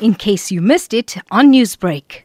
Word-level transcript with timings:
in 0.00 0.14
case 0.14 0.50
you 0.50 0.60
missed 0.60 0.92
it 0.94 1.16
on 1.30 1.52
Newsbreak. 1.52 2.22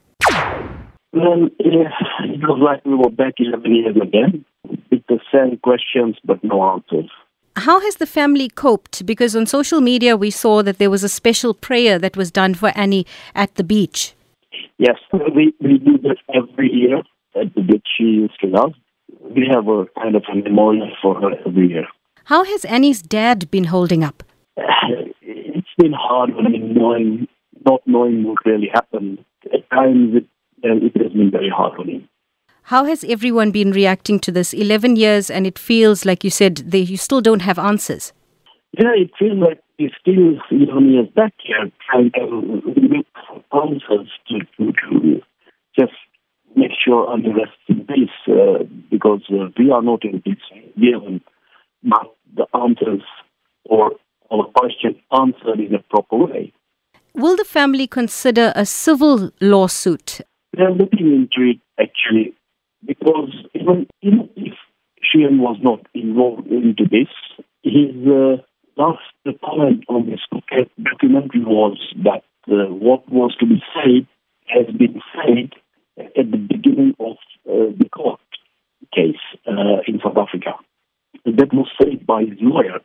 Well, 1.13 1.49
it 1.59 2.41
was 2.41 2.59
like 2.61 2.85
we 2.85 2.95
were 2.95 3.09
back 3.09 3.35
11 3.37 3.75
years 3.75 3.95
again 3.95 4.45
with 4.89 5.03
the 5.07 5.19
same 5.33 5.57
questions 5.57 6.17
but 6.23 6.43
no 6.43 6.63
answers. 6.63 7.09
How 7.57 7.81
has 7.81 7.97
the 7.97 8.05
family 8.05 8.47
coped? 8.47 9.05
Because 9.05 9.35
on 9.35 9.45
social 9.45 9.81
media 9.81 10.15
we 10.15 10.31
saw 10.31 10.63
that 10.63 10.77
there 10.77 10.89
was 10.89 11.03
a 11.03 11.09
special 11.09 11.53
prayer 11.53 11.99
that 11.99 12.15
was 12.15 12.31
done 12.31 12.53
for 12.53 12.71
Anni 12.75 13.05
at 13.35 13.55
the 13.55 13.63
beach. 13.63 14.13
Yes, 14.77 14.97
we, 15.35 15.53
we 15.59 15.77
do 15.77 15.97
this 15.97 16.17
every 16.33 16.71
year 16.71 16.99
at 17.39 17.53
the 17.53 17.61
beach 17.61 17.85
she 17.97 18.03
used 18.03 18.39
to 18.41 18.47
love. 18.47 18.73
We 19.19 19.47
have 19.51 19.67
a 19.67 19.85
kind 19.99 20.15
of 20.15 20.23
a 20.31 20.35
memorial 20.35 20.89
for 21.01 21.19
her 21.21 21.31
every 21.45 21.67
year. 21.67 21.87
How 22.25 22.43
has 22.43 22.65
Anni's 22.65 23.01
dad 23.01 23.51
been 23.51 23.65
holding 23.65 24.03
up? 24.03 24.23
It's 25.53 25.75
been 25.77 25.93
hard 25.93 26.35
when 26.35 26.73
knowing, 26.73 27.27
not 27.65 27.81
knowing 27.85 28.23
what 28.23 28.45
really 28.45 28.69
happened. 28.73 29.23
At 29.53 29.69
times 29.69 30.15
it, 30.15 30.27
uh, 30.63 30.75
it 30.77 30.95
has 31.01 31.11
been 31.13 31.31
very 31.31 31.49
hard 31.49 31.79
on 31.79 31.89
him. 31.89 32.09
How 32.63 32.85
has 32.85 33.03
everyone 33.03 33.51
been 33.51 33.71
reacting 33.71 34.19
to 34.19 34.31
this? 34.31 34.53
11 34.53 34.95
years, 34.95 35.29
and 35.29 35.47
it 35.47 35.57
feels 35.57 36.05
like 36.05 36.23
you 36.23 36.29
said 36.29 36.57
they, 36.57 36.79
you 36.79 36.97
still 36.97 37.21
don't 37.21 37.41
have 37.41 37.57
answers. 37.57 38.13
Yeah, 38.77 38.93
it 38.95 39.11
feels 39.17 39.37
like 39.37 39.61
we're 39.77 39.89
still 39.99 40.39
11 40.51 40.91
years 40.91 41.07
back 41.15 41.33
here 41.43 41.71
trying 41.89 42.11
to 42.11 42.25
look 42.25 43.05
for 43.27 43.63
answers 43.63 44.07
to, 44.29 44.39
to, 44.57 44.71
to 44.71 45.21
just 45.77 45.93
make 46.55 46.71
our 46.89 47.13
unrest 47.13 47.57
in 47.67 47.85
peace 47.85 48.09
uh, 48.27 48.63
because 48.89 49.21
uh, 49.31 49.49
we 49.57 49.71
are 49.71 49.81
not 49.81 50.03
in 50.05 50.21
peace. 50.21 50.37
We 50.77 50.93
haven't 50.93 51.23
got 51.89 52.15
the 52.35 52.47
answers 52.57 53.01
or 53.65 53.91
our 54.31 54.45
question 54.55 55.01
answered 55.11 55.59
in 55.59 55.75
a 55.75 55.79
proper 55.89 56.17
way. 56.17 56.53
Will 57.13 57.35
the 57.35 57.43
family 57.43 57.87
consider 57.87 58.53
a 58.55 58.65
civil 58.65 59.31
lawsuit? 59.41 60.21
They 60.55 60.63
are 60.63 60.71
looking 60.71 61.07
into 61.11 61.51
it 61.51 61.59
actually 61.79 62.33
because 62.85 63.31
even, 63.53 63.87
even 64.01 64.29
if 64.35 64.53
Shrien 65.03 65.39
was 65.39 65.57
not 65.61 65.85
involved 65.93 66.47
into 66.47 66.85
this, 66.89 67.09
his 67.63 67.95
uh, 68.07 68.37
last 68.77 69.01
comment 69.43 69.83
on 69.89 70.09
this 70.09 70.19
documentary 70.81 71.43
was 71.43 71.77
that 72.03 72.23
uh, 72.47 72.71
what 72.73 73.07
was 73.11 73.35
to 73.39 73.45
be 73.45 73.61
said 73.73 74.07
has 74.47 74.73
been 74.75 75.01
said 75.13 75.51
at 75.97 76.31
the 76.31 76.37
beginning 76.37 76.95
of 76.99 77.17
uh, 77.47 77.71
the 77.77 77.89
court 77.93 78.19
case 78.93 79.21
uh, 79.47 79.81
in 79.87 79.99
South 80.03 80.17
Africa. 80.17 80.53
That 81.25 81.53
was 81.53 81.67
said 81.81 82.05
by 82.05 82.21
his 82.21 82.37
lawyer 82.41 82.79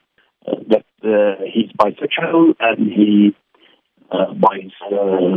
uh, 0.47 0.57
that 0.69 0.85
uh, 1.03 1.43
he's 1.53 1.71
bisexual 1.73 2.55
and 2.61 2.93
he 2.93 3.35
uh, 4.11 4.33
buys 4.35 4.73
uh, 4.93 5.37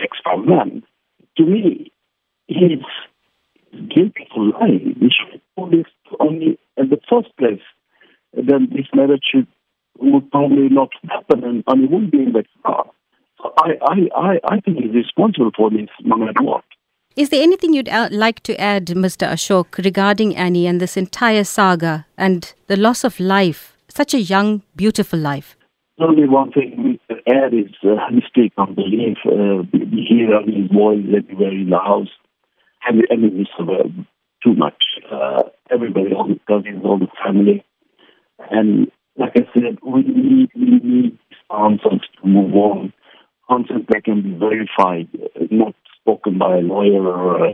sex 0.00 0.18
from 0.22 0.46
men. 0.46 0.82
To 1.36 1.44
me, 1.44 1.92
he's 2.46 2.84
guilty 3.72 4.28
for 4.34 4.44
lying. 4.44 4.96
We 5.00 5.10
should 5.10 5.40
this 5.70 5.86
only 6.20 6.58
in 6.76 6.88
the 6.88 6.98
first 7.08 7.36
place. 7.36 7.62
Then 8.32 8.68
this 8.72 8.86
marriage 8.94 9.22
should, 9.32 9.46
would 9.98 10.30
probably 10.30 10.68
not 10.68 10.90
happen 11.08 11.44
and, 11.44 11.64
and 11.66 11.84
it 11.84 11.90
wouldn't 11.90 12.12
be 12.12 12.18
in 12.18 12.32
that 12.32 12.46
far. 12.62 12.86
So 13.38 13.52
I, 13.58 13.70
I, 13.82 13.96
I, 14.16 14.40
I 14.44 14.60
think 14.60 14.78
he's 14.78 14.94
responsible 14.94 15.50
for 15.56 15.70
this 15.70 15.88
no 16.02 16.16
matter 16.16 16.42
what. 16.42 16.64
Is 17.16 17.30
there 17.30 17.42
anything 17.42 17.72
you'd 17.72 17.88
like 18.10 18.42
to 18.42 18.60
add, 18.60 18.86
Mr. 18.86 19.28
Ashok, 19.28 19.84
regarding 19.84 20.34
Anni 20.34 20.66
and 20.66 20.80
this 20.80 20.96
entire 20.96 21.44
saga 21.44 22.06
and 22.18 22.52
the 22.66 22.76
loss 22.76 23.04
of 23.04 23.20
life, 23.20 23.76
such 23.88 24.14
a 24.14 24.20
young, 24.20 24.62
beautiful 24.74 25.18
life? 25.18 25.56
Only 26.00 26.28
one 26.28 26.50
thing 26.50 26.98
we 27.26 27.32
add 27.32 27.54
is 27.54 27.74
uh, 27.82 28.10
mistake 28.12 28.52
of 28.56 28.74
belief. 28.74 29.18
Uh, 29.24 29.62
we 29.72 30.06
hear 30.08 30.40
his 30.42 30.70
voice 30.70 31.04
everywhere 31.16 31.52
in 31.52 31.70
the 31.70 31.78
house. 31.78 32.08
And, 32.86 33.02
and 33.08 33.40
it's 33.40 33.50
uh, 33.58 33.88
too 34.42 34.54
much. 34.54 34.82
Uh, 35.10 35.44
everybody, 35.70 36.12
all 36.14 36.28
the 36.28 36.40
cousins, 36.46 36.82
all 36.84 36.98
the 36.98 37.08
family. 37.24 37.64
And 38.50 38.90
like 39.16 39.32
I 39.36 39.46
said, 39.54 39.78
we 39.82 40.02
need, 40.02 40.50
we 40.54 40.80
need 40.82 41.18
answers 41.50 42.06
to 42.20 42.28
move 42.28 42.54
on. 42.54 42.92
Answers 43.48 43.82
that 43.88 44.04
can 44.04 44.22
be 44.22 44.34
verified, 44.38 45.08
uh, 45.14 45.44
not 45.50 45.74
spoken 46.00 46.38
by 46.38 46.56
a 46.56 46.60
lawyer 46.60 47.06
or 47.06 47.46
uh, 47.48 47.52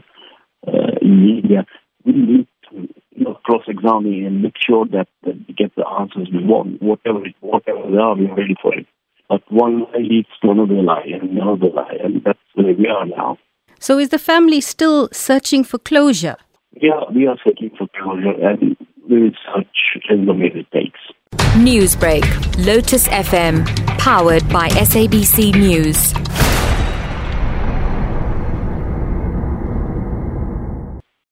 uh, 0.66 0.98
media. 1.02 1.66
We 2.04 2.12
need 2.12 2.46
to 2.70 2.88
you 3.12 3.24
know, 3.24 3.34
cross-examine 3.44 4.24
and 4.24 4.42
make 4.42 4.54
sure 4.64 4.86
that, 4.86 5.08
that 5.24 5.34
we 5.46 5.54
get 5.54 5.74
the 5.76 5.86
answers 5.86 6.28
we 6.32 6.44
want, 6.44 6.80
whatever 6.80 7.20
whatever 7.40 7.90
they 7.90 7.98
are, 7.98 8.16
we're 8.16 8.34
ready 8.34 8.56
for 8.60 8.74
it. 8.74 8.86
But 9.30 9.42
one 9.48 9.82
lie 9.82 9.98
leads 10.00 10.28
to 10.42 10.50
another 10.50 10.82
lie 10.82 11.06
and 11.06 11.38
another 11.38 11.70
lie, 11.72 11.96
and 12.02 12.20
that's 12.24 12.38
where 12.54 12.74
we 12.74 12.88
are 12.88 13.06
now. 13.06 13.38
So 13.78 13.96
is 13.96 14.08
the 14.08 14.18
family 14.18 14.60
still 14.60 15.08
searching 15.12 15.62
for 15.62 15.78
closure? 15.78 16.34
Yeah, 16.72 17.04
we 17.14 17.28
are 17.28 17.36
searching 17.46 17.70
for 17.78 17.86
closure, 17.96 18.34
and 18.44 18.76
we 19.08 19.22
will 19.22 19.30
search 19.54 20.02
as 20.10 20.18
long 20.18 20.42
as 20.42 20.50
it 20.56 20.66
takes. 20.72 20.98
Newsbreak, 21.54 22.24
Lotus 22.66 23.06
FM, 23.06 23.64
powered 23.98 24.48
by 24.48 24.68
SABC 24.70 25.54
News. 25.54 26.12